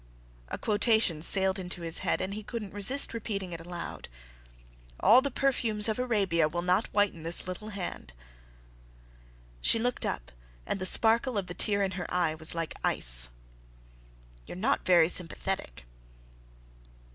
A 0.47 0.57
quotation 0.57 1.21
sailed 1.21 1.59
into 1.59 1.83
his 1.83 1.99
head 1.99 2.21
and 2.21 2.33
he 2.33 2.41
couldn't 2.41 2.73
resist 2.73 3.13
repeating 3.13 3.51
it 3.51 3.59
aloud. 3.59 4.09
"All 4.99 5.21
the 5.21 5.29
perfumes 5.29 5.87
of 5.87 5.99
Arabia 5.99 6.47
will 6.47 6.63
not 6.63 6.87
whiten 6.91 7.21
this 7.21 7.47
little 7.47 7.69
hand." 7.69 8.11
She 9.61 9.77
looked 9.77 10.03
up 10.03 10.31
and 10.65 10.79
the 10.79 10.87
sparkle 10.87 11.37
of 11.37 11.45
the 11.45 11.53
tear 11.53 11.83
in 11.83 11.91
her 11.91 12.11
eye 12.11 12.33
was 12.33 12.55
like 12.55 12.73
ice. 12.83 13.29
"You're 14.47 14.57
not 14.57 14.85
very 14.87 15.07
sympathetic." 15.07 15.85